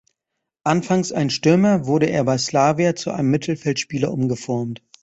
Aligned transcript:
Anfangs 0.63 1.11
ein 1.11 1.29
Stürmer, 1.29 1.85
wurde 1.85 2.07
er 2.07 2.23
bei 2.23 2.39
Slavia 2.39 2.95
zu 2.95 3.11
einem 3.11 3.29
Mittelfeldspieler 3.29 4.11
umgeformt. 4.11 4.81